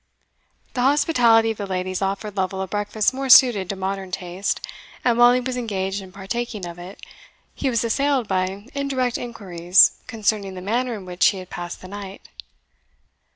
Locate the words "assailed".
7.83-8.27